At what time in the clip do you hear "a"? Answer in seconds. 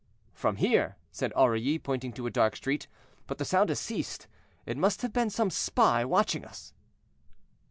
2.25-2.31